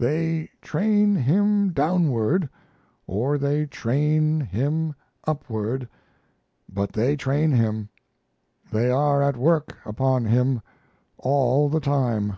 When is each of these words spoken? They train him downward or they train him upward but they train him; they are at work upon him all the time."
They 0.00 0.50
train 0.60 1.14
him 1.14 1.72
downward 1.72 2.48
or 3.06 3.38
they 3.38 3.66
train 3.66 4.40
him 4.40 4.96
upward 5.28 5.88
but 6.68 6.90
they 6.92 7.14
train 7.14 7.52
him; 7.52 7.88
they 8.72 8.90
are 8.90 9.22
at 9.22 9.36
work 9.36 9.78
upon 9.84 10.24
him 10.24 10.60
all 11.18 11.68
the 11.68 11.78
time." 11.78 12.36